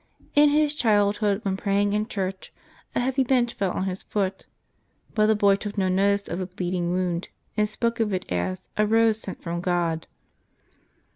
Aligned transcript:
In 0.33 0.49
his 0.49 0.73
childhood, 0.73 1.45
when 1.45 1.55
praying 1.55 1.93
in 1.93 2.07
church, 2.07 2.51
a 2.95 2.99
heavy 2.99 3.23
bench 3.23 3.53
fell 3.53 3.69
on 3.69 3.83
his 3.83 4.01
foot, 4.01 4.47
but 5.13 5.27
the 5.27 5.35
boy 5.35 5.55
took 5.55 5.77
no 5.77 5.89
notice 5.89 6.27
of 6.27 6.39
the 6.39 6.47
bleeding 6.47 6.91
wound, 6.91 7.29
and 7.55 7.69
spoke 7.69 7.99
of 7.99 8.11
it 8.11 8.25
as" 8.31 8.67
a 8.79 8.87
rose 8.87 9.19
sent 9.19 9.43
from 9.43 9.61
God." 9.61 10.07